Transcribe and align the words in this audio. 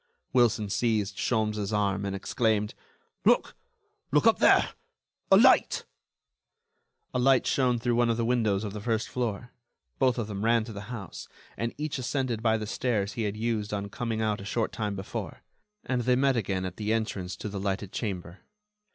Wilson 0.33 0.67
seized 0.67 1.15
Sholmes' 1.15 1.71
arm, 1.71 2.05
and 2.05 2.15
exclaimed: 2.15 2.73
"Look!... 3.23 3.55
Look 4.11 4.25
up 4.25 4.39
there!... 4.39 4.69
A 5.31 5.37
light...." 5.37 5.85
A 7.13 7.19
light 7.19 7.45
shone 7.45 7.77
through 7.77 7.93
one 7.93 8.09
of 8.09 8.17
the 8.17 8.25
windows 8.25 8.63
of 8.63 8.73
the 8.73 8.81
first 8.81 9.07
floor. 9.09 9.51
Both 9.99 10.17
of 10.17 10.25
them 10.25 10.43
ran 10.43 10.63
to 10.63 10.73
the 10.73 10.89
house, 10.89 11.27
and 11.55 11.71
each 11.77 11.99
ascended 11.99 12.41
by 12.41 12.57
the 12.57 12.65
stairs 12.65 13.13
he 13.13 13.25
had 13.25 13.37
used 13.37 13.75
on 13.75 13.89
coming 13.89 14.23
out 14.23 14.41
a 14.41 14.43
short 14.43 14.71
time 14.71 14.95
before, 14.95 15.43
and 15.85 16.01
they 16.01 16.15
met 16.15 16.35
again 16.35 16.65
at 16.65 16.77
the 16.77 16.91
entrance 16.93 17.35
to 17.35 17.47
the 17.47 17.59
lighted 17.59 17.91
chamber. 17.91 18.39